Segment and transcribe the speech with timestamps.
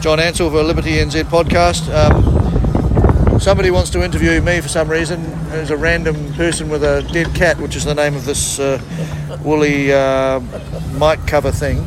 [0.00, 1.92] John Ansell for Liberty NZ podcast.
[1.92, 5.22] Um, somebody wants to interview me for some reason.
[5.50, 8.80] There's a random person with a dead cat, which is the name of this uh,
[9.44, 10.40] woolly uh,
[10.98, 11.86] mic cover thing.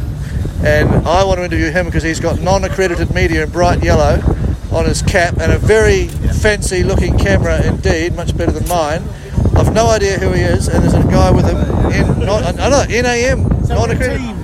[0.63, 4.21] And I want to interview him because he's got non accredited media in bright yellow
[4.71, 9.01] on his cap and a very fancy looking camera indeed, much better than mine.
[9.55, 11.57] I've no idea who he is, and there's a guy with him
[11.91, 14.35] in I know, NAM, So non accredited.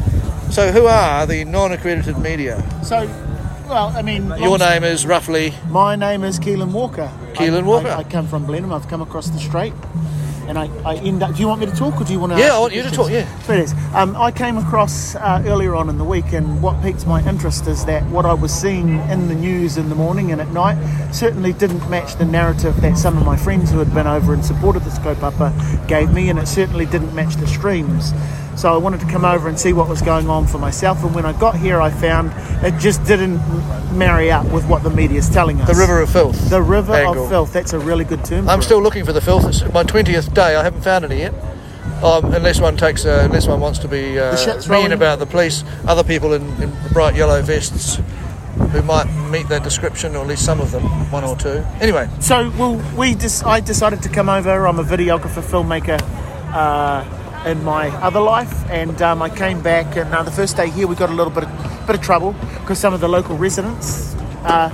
[0.52, 2.64] So who are the non accredited media?
[2.84, 3.08] So,
[3.70, 7.12] well, I mean, Your name is roughly My name is Keelan Walker.
[7.34, 7.88] Keelan I- Walker.
[7.90, 8.74] I, I come from Blenheim.
[8.74, 9.74] I've come across the strait,
[10.48, 11.36] and I, I end up.
[11.36, 12.40] Do you want me to talk, or do you want to?
[12.40, 13.28] Yeah, I want you to talk, yeah.
[13.44, 13.74] So it is.
[13.94, 17.68] Um, I came across uh, earlier on in the week, and what piqued my interest
[17.68, 20.78] is that what I was seeing in the news in the morning and at night
[21.14, 24.44] certainly didn't match the narrative that some of my friends who had been over and
[24.44, 25.54] supported the scope upper
[25.88, 28.12] gave me, and it certainly didn't match the streams.
[28.60, 31.02] So I wanted to come over and see what was going on for myself.
[31.06, 33.38] And when I got here, I found it just didn't
[33.98, 35.68] marry up with what the media is telling us.
[35.70, 36.50] the River of Filth.
[36.50, 37.24] The river angle.
[37.24, 37.54] of filth.
[37.54, 38.50] That's a really good term.
[38.50, 39.46] I'm still looking for the filth.
[39.48, 40.58] It's my twentieth day.
[40.58, 41.34] I haven't found any yet.
[42.04, 44.36] Um, unless one takes, uh, unless one wants to be uh,
[44.70, 48.02] mean about the police, other people in, in bright yellow vests
[48.74, 51.64] who might meet that description, or at least some of them, one or two.
[51.80, 52.10] Anyway.
[52.20, 54.68] So, well, we just I decided to come over.
[54.68, 55.98] I'm a videographer, filmmaker.
[56.54, 60.70] Uh, in my other life, and um, I came back, and uh, the first day
[60.70, 63.38] here we got a little bit of, bit of trouble because some of the local
[63.38, 64.70] residents uh,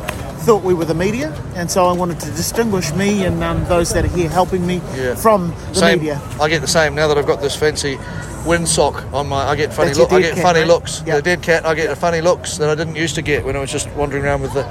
[0.46, 3.92] thought we were the media, and so I wanted to distinguish me and um, those
[3.94, 5.16] that are here helping me Yeah.
[5.16, 6.00] from the same.
[6.00, 6.22] media.
[6.40, 7.98] I get the same now that I've got this fancy
[8.46, 9.48] windsock on my.
[9.48, 10.12] I get funny look.
[10.12, 10.68] I get cat, funny right?
[10.68, 11.04] looks.
[11.06, 11.16] Yeah.
[11.18, 11.66] The dead cat.
[11.66, 13.90] I get the funny looks that I didn't used to get when I was just
[13.92, 14.64] wandering around with the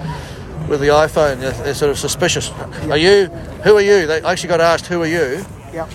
[0.69, 1.41] with the iPhone.
[1.41, 2.51] They're, they're sort of suspicious.
[2.91, 3.27] Are you?
[3.65, 4.07] Who are you?
[4.07, 5.91] They I actually got asked, "Who are you?" Yep.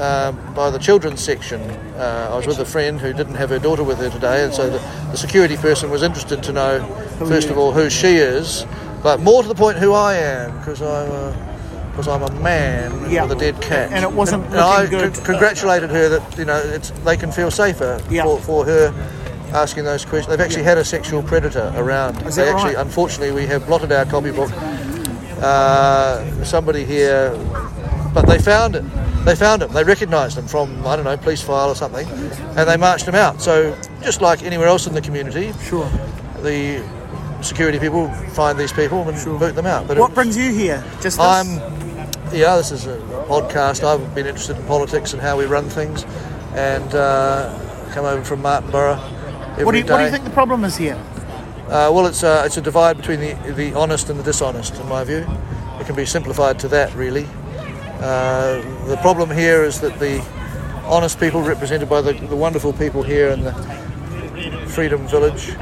[0.00, 1.60] Um, by the children's section.
[1.60, 4.52] Uh, I was with a friend who didn't have her daughter with her today, and
[4.52, 4.78] so the,
[5.10, 6.84] the security person was interested to know,
[7.18, 8.66] first of all, who she is,
[9.02, 13.10] but more to the point, who I am, because I'm a, because I'm a man
[13.10, 13.24] Yeah.
[13.24, 13.92] with a dead cat.
[13.92, 15.14] And it wasn't And I good.
[15.14, 18.24] con- congratulated her that you know it's, they can feel safer Yeah.
[18.24, 18.94] for, for her.
[19.52, 22.22] Asking those questions, they've actually had a sexual predator around.
[22.22, 22.86] Is they actually, right?
[22.86, 24.48] unfortunately, we have blotted our copybook.
[25.42, 27.34] Uh, somebody here
[28.12, 28.84] but they found it.
[29.24, 29.72] They found him.
[29.72, 33.14] They recognised him from I don't know police file or something, and they marched him
[33.14, 33.40] out.
[33.40, 35.88] So just like anywhere else in the community, Sure.
[36.42, 36.82] the
[37.42, 39.86] security people find these people and boot them out.
[39.86, 40.82] But What it- brings you here?
[41.00, 41.20] Just this?
[41.20, 41.46] I'm
[42.32, 42.96] yeah, this is a
[43.28, 43.82] podcast.
[43.84, 46.04] I've been interested in politics and how we run things,
[46.54, 47.52] and uh,
[47.92, 48.98] come over from Martinborough.
[49.64, 50.94] What do, you, what do you think the problem is here?
[51.66, 54.88] Uh, well, it's a, it's a divide between the, the honest and the dishonest, in
[54.88, 55.26] my view.
[55.78, 57.26] It can be simplified to that, really.
[58.00, 60.20] Uh, the problem here is that the
[60.86, 63.52] honest people, represented by the, the wonderful people here in the
[64.68, 65.54] Freedom Village,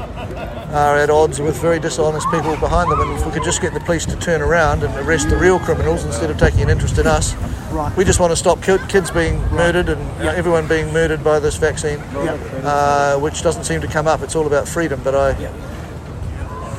[0.71, 3.01] are at odds with very dishonest people behind them.
[3.01, 5.59] And if we could just get the police to turn around and arrest the real
[5.59, 7.35] criminals instead of taking an interest in us,
[7.71, 7.95] Right.
[7.97, 11.39] we just want to stop ki- kids being murdered and know, everyone being murdered by
[11.39, 14.21] this vaccine, uh, which doesn't seem to come up.
[14.23, 15.33] It's all about freedom, but I.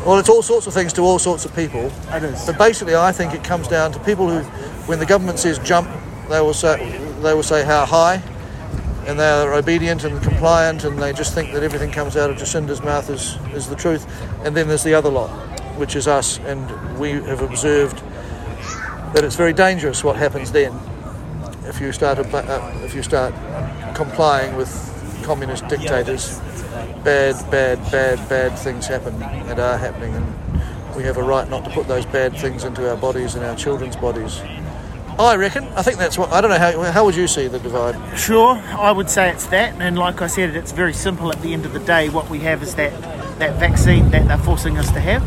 [0.07, 1.93] Well, it's all sorts of things to all sorts of people.
[2.13, 2.45] It is.
[2.47, 4.41] But basically, I think it comes down to people who,
[4.91, 5.89] when the government says jump,
[6.29, 8.21] they will say they will say how high,
[9.07, 12.37] and they are obedient and compliant, and they just think that everything comes out of
[12.37, 14.05] Jacinda's mouth is is the truth.
[14.45, 15.31] And then there's the other lot,
[15.79, 18.03] which is us, and we have observed
[19.15, 20.77] that it's very dangerous what happens then
[21.67, 23.33] if you start uh, if you start
[23.95, 24.71] complying with
[25.23, 26.41] communist dictators.
[27.05, 31.65] Bad, bad, bad, bad things happen and are happening, and we have a right not
[31.65, 34.43] to put those bad things into our bodies and our children's bodies.
[35.25, 35.65] I reckon.
[35.77, 36.33] I think that's what.
[36.33, 36.83] I don't know how.
[36.93, 37.97] How would you see the divide?
[38.19, 41.31] Sure, I would say it's that, and like I said, it's very simple.
[41.33, 42.93] At the end of the day, what we have is that
[43.39, 45.23] that vaccine that they're forcing us to have.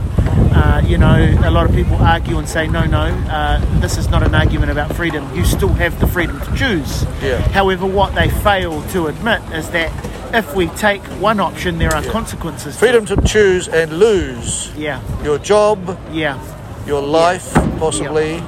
[0.55, 4.07] Uh, you know, a lot of people argue and say, no, no, uh, this is
[4.09, 5.27] not an argument about freedom.
[5.35, 7.03] You still have the freedom to choose.
[7.23, 7.39] Yeah.
[7.49, 9.91] However, what they fail to admit is that
[10.33, 12.77] if we take one option, there are consequences.
[12.77, 13.07] Freedom it.
[13.07, 16.37] to choose and lose Yeah, your job, yeah.
[16.85, 18.41] your life, possibly,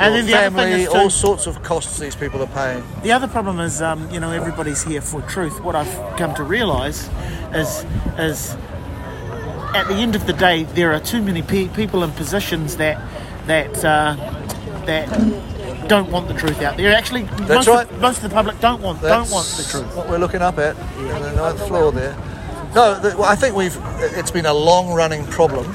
[0.00, 2.82] And then the other family, thing is, all sorts of costs these people are paying.
[3.02, 5.60] The other problem is, um, you know, everybody's here for truth.
[5.60, 7.08] What I've come to realise
[7.52, 7.84] is,
[8.18, 8.56] is
[9.74, 13.00] at the end of the day, there are too many pe- people in positions that
[13.46, 14.16] that uh,
[14.86, 15.08] that
[15.88, 16.92] don't want the truth out there.
[16.94, 17.90] Actually, most, right.
[17.90, 19.96] of, most of the public don't want That's don't want the truth.
[19.96, 22.16] What we're looking up at on the ninth floor there.
[22.74, 23.76] No, the, well, I think we've.
[24.00, 25.66] It's been a long-running problem,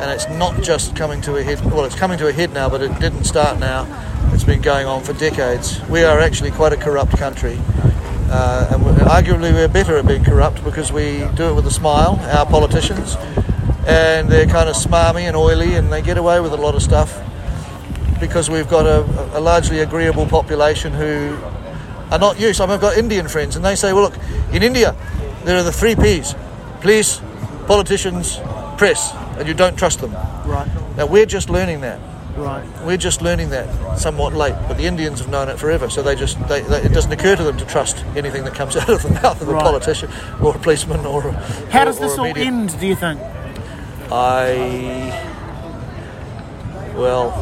[0.00, 1.62] and it's not just coming to a head.
[1.64, 3.86] Well, it's coming to a head now, but it didn't start now.
[4.32, 5.80] It's been going on for decades.
[5.88, 7.58] We are actually quite a corrupt country,
[8.30, 11.70] uh, and we arguably we're better at being corrupt because we do it with a
[11.70, 12.18] smile.
[12.32, 13.16] Our politicians,
[13.86, 16.82] and they're kind of smarmy and oily, and they get away with a lot of
[16.82, 17.22] stuff
[18.20, 21.36] because we've got a, a largely agreeable population who
[22.10, 22.60] are not used.
[22.60, 24.16] I mean, I've got Indian friends, and they say, well, look,
[24.52, 24.96] in India,
[25.44, 26.34] there are the three P's
[26.80, 27.20] police,
[27.66, 28.38] politicians,
[28.78, 30.12] press, and you don't trust them.
[30.46, 30.68] Right.
[30.96, 31.98] Now, we're just learning that.
[32.36, 32.64] Right.
[32.84, 36.14] We're just learning that somewhat late, but the Indians have known it forever, so they
[36.14, 39.02] just they, they, it doesn't occur to them to trust anything that comes out of
[39.02, 40.08] the mouth of a politician
[40.40, 41.32] or a policeman or a,
[41.72, 42.78] How or- does this all media- end?
[42.78, 43.20] Do you think?
[44.12, 45.26] I
[46.94, 47.32] well,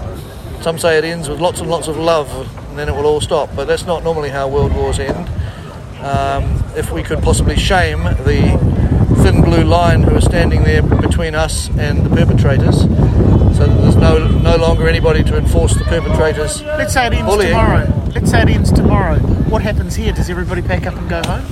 [0.63, 2.31] some say it ends with lots and lots of love,
[2.71, 3.51] and then it will all stop.
[3.55, 5.29] But that's not normally how world wars end.
[6.01, 8.57] Um, if we could possibly shame the
[9.17, 13.97] thin blue line who are standing there between us and the perpetrators, so that there's
[13.97, 16.63] no no longer anybody to enforce the perpetrators.
[16.63, 17.51] Let's say it ends Bullying.
[17.51, 18.11] tomorrow.
[18.15, 19.19] Let's say it ends tomorrow.
[19.19, 20.13] What happens here?
[20.13, 21.45] Does everybody pack up and go home?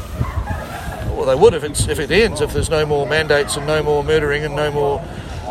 [1.17, 3.83] Well, they would if it's if it ends, if there's no more mandates and no
[3.83, 5.03] more murdering and no more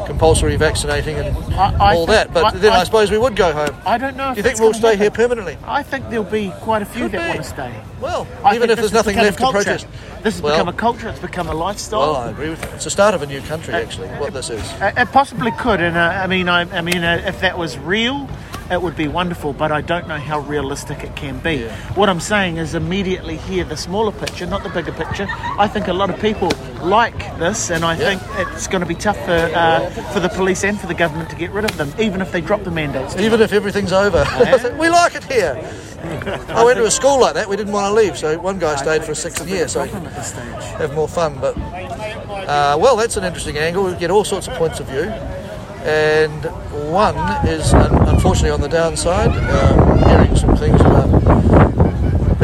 [0.06, 2.34] compulsory vaccinating and I- I all think- that.
[2.34, 3.76] But I- then I, suppose we would go home.
[3.86, 4.32] I don't know.
[4.34, 5.58] Do you think we'll stay here permanently?
[5.66, 7.30] I think there'll be quite a few Could that be.
[7.30, 7.72] want to stay.
[8.02, 9.88] Well, even if there's nothing left to protest.
[10.24, 11.10] This has Well- become a culture.
[11.10, 12.00] It's become a lifestyle.
[12.00, 12.70] Well, I agree with you.
[12.76, 14.62] It's the start of a new country, actually, what this is.
[14.82, 17.78] Uh, It possibly could, and uh, I mean, I, I mean, uh, if that was
[17.78, 18.28] real,
[18.72, 19.54] it would be wonderful.
[19.54, 21.58] But I don't know how realistic it can be.
[21.58, 21.76] Yeah.
[21.94, 25.28] What I'm saying is immediately here, the smaller picture, not the bigger picture.
[25.60, 26.52] I think a lot of people
[26.86, 28.18] like this, and I Yeah.
[28.18, 28.22] think
[28.54, 31.36] it's going to be tough for uh, for the police and for the government to
[31.36, 33.16] get rid of them, even if they drop the mandates.
[33.18, 34.24] Even if everything's over.
[34.80, 35.56] we like it here.
[36.50, 38.76] I went to a school like that, we didn't want to leave, so one guy
[38.76, 40.80] stayed for a sixth year, so he could Problem at this stage.
[40.80, 41.36] have more fun.
[41.42, 43.84] But, uh, well, that's an interesting angle.
[43.86, 45.12] We get all sorts of points of view.
[45.84, 46.46] And
[46.92, 47.16] one
[47.48, 51.65] is, un- unfortunately, on the downside, um, hearing some things about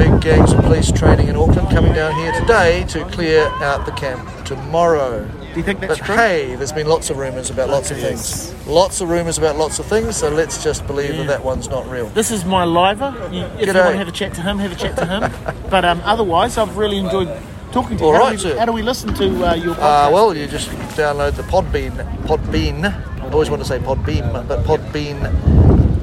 [0.02, 3.92] big gangs of police training in Auckland coming down here today to clear out the
[3.92, 5.28] camp tomorrow.
[5.28, 6.16] Do you think that's But true?
[6.16, 8.52] hey, there's been lots of rumours about lots of things.
[8.66, 11.88] Lots of rumours about lots of things, so let's just believe that that one's not
[11.88, 12.08] real.
[12.08, 13.14] This is my liver.
[13.32, 15.32] You, if you want to have a chat to him, have a chat to him.
[15.70, 17.30] but um, otherwise, I've really enjoyed
[17.72, 18.10] talking to you.
[18.10, 18.58] All how, right, do we, sir.
[18.58, 20.12] how do we listen to uh, your Uh, podcast?
[20.14, 21.92] well, you just download the Podbean,
[22.24, 22.86] Podbean.
[23.22, 25.22] I always want to say Podbean, but Podbean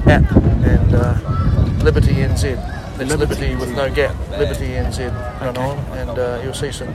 [0.07, 0.31] app
[0.63, 2.77] and uh, Liberty NZ.
[3.01, 4.15] It's Liberty, with no gap.
[4.31, 6.93] Liberty NZ run on, and uh, you'll see some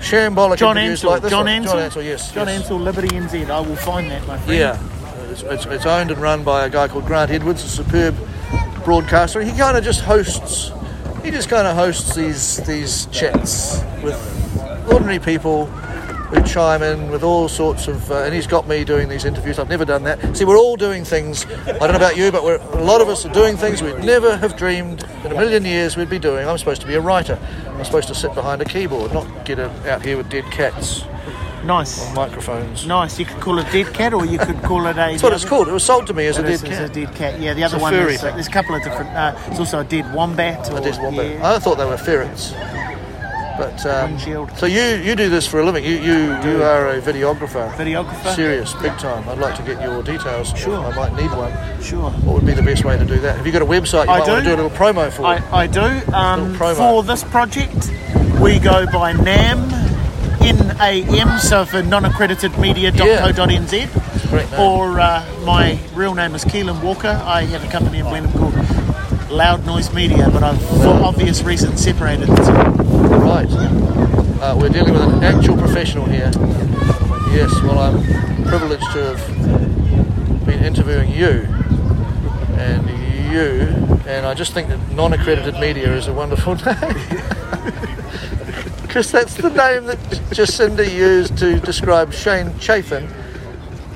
[0.00, 1.10] shambolic John interviews Ansell.
[1.10, 1.48] like this John one.
[1.48, 1.72] Ansell.
[1.72, 2.32] John Ansell, yes.
[2.32, 2.60] John yes.
[2.60, 3.50] Ansell, Liberty NZ.
[3.50, 4.58] I will find that, my friend.
[4.58, 8.16] Yeah, it's, it's, it's owned and run by a guy called Grant Edwards, a superb
[8.84, 9.40] broadcaster.
[9.42, 10.72] He kind of just hosts.
[11.24, 14.16] He just kind of hosts these these chats with
[14.92, 15.66] ordinary people
[16.28, 18.10] who chime in with all sorts of.
[18.10, 19.58] Uh, and he's got me doing these interviews.
[19.58, 20.36] I've never done that.
[20.36, 21.46] See, we're all doing things.
[21.46, 23.98] I don't know about you, but we're, a lot of us are doing things we'd
[24.04, 26.48] never have dreamed in a million years we'd be doing.
[26.48, 27.38] I'm supposed to be a writer.
[27.68, 31.04] I'm supposed to sit behind a keyboard, not get a, out here with dead cats
[31.64, 32.06] Nice.
[32.06, 32.86] on microphones.
[32.86, 33.18] Nice.
[33.18, 34.94] You could call it dead cat, or you could call it a.
[34.94, 35.68] That's what it's called.
[35.68, 36.90] It was sold to me as a dead cat.
[36.90, 37.40] a dead cat.
[37.40, 38.22] Yeah, the other a one furry is.
[38.22, 39.10] Uh, there's a couple of different.
[39.10, 40.70] Uh, it's also a dead wombat.
[40.70, 41.32] Or, A dead wombat.
[41.32, 41.54] Yeah.
[41.54, 42.52] I thought they were ferrets.
[43.58, 44.50] But um, Windshield.
[44.58, 45.84] so you you do this for a living.
[45.84, 47.70] You you, you are a videographer.
[47.72, 48.34] Videographer.
[48.34, 49.28] Serious, big time.
[49.28, 50.52] I'd like to get your details.
[50.56, 50.78] Sure.
[50.78, 51.52] I might need one.
[51.82, 52.10] Sure.
[52.10, 53.36] What would be the best way to do that?
[53.36, 54.50] Have you got a website you I might want do.
[54.50, 55.24] to do a little promo for?
[55.24, 55.80] I, I do.
[56.12, 56.76] Um, promo.
[56.76, 57.90] for this project,
[58.40, 59.58] we go by NAM,
[60.42, 63.72] N-A-M, so for non-accredited media.co.nz.
[64.14, 64.60] It's a great name.
[64.60, 67.20] Or uh, my real name is Keelan Walker.
[67.24, 68.54] I have a company in Blenheim called
[69.30, 72.52] Loud Noise Media, but I've, for obvious reasons, separated the two.
[73.16, 73.48] Right.
[74.40, 76.30] Uh, we're dealing with an actual professional here.
[77.32, 81.48] Yes, well, I'm privileged to have been interviewing you
[82.56, 82.88] and
[83.30, 86.76] you, and I just think that non accredited media is a wonderful name.
[88.82, 89.98] Because that's the name that
[90.30, 93.12] Jacinda used to describe Shane Chafin,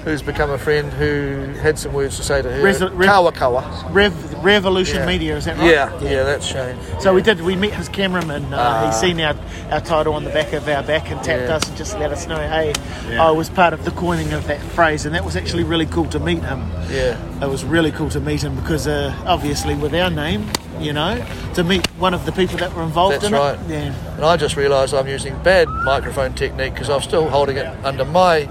[0.04, 2.62] who's become a friend who had some words to say to her.
[2.62, 3.88] Reso- re- Kawa Kawa.
[3.90, 5.06] Rev, Revolution Yeah.
[5.06, 5.70] Media, is that right?
[5.70, 6.76] Yeah, yeah, that's Shane.
[7.00, 7.40] So we did.
[7.42, 8.52] We met his cameraman.
[8.52, 8.86] Uh, Ah.
[8.86, 9.34] he's seen our,
[9.70, 11.56] our title on the back of our back and tapped Yeah.
[11.56, 12.72] us and just let us know, hey,
[13.18, 16.06] I was part of the coining of that phrase, and that was actually really cool
[16.06, 16.70] to meet him.
[16.90, 17.16] Yeah.
[17.42, 20.46] It was really cool to meet him because uh, obviously with our name,
[20.80, 21.22] you know,
[21.54, 23.58] to meet one of the people that were involved That's in right.
[23.58, 23.68] it.
[23.68, 23.94] Yeah.
[24.16, 28.06] And I just realised I'm using bad microphone technique because I'm still holding it under
[28.06, 28.48] my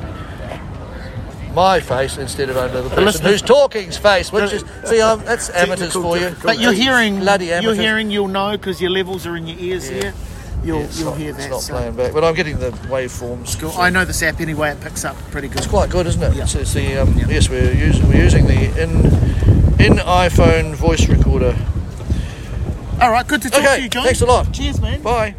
[1.54, 5.24] my face instead of under the person listeners- who's talking's face, which is see, I'm,
[5.26, 6.36] that's amateurs for you.
[6.44, 7.64] But you're hearing, bloody amateurs.
[7.78, 10.02] you're hearing, you'll know because your levels are in your ears Yeah.
[10.02, 10.14] here.
[10.62, 11.50] You'll It's you'll not, hear it's that.
[11.50, 13.58] not so- playing back, but I'm getting the waveforms.
[13.60, 13.74] Cool.
[13.78, 14.72] I know this app anyway.
[14.72, 15.58] It picks up pretty good.
[15.60, 16.36] It's quite good, isn't it?
[16.36, 16.44] Yeah.
[16.44, 18.90] It's, it's the um, yes, we're using we're using the in
[19.80, 21.56] in iPhone voice recorder.
[23.02, 24.04] All right, good to talk Okay, to you, John.
[24.04, 24.52] thanks a lot.
[24.52, 25.02] Cheers, man.
[25.02, 25.36] Bye.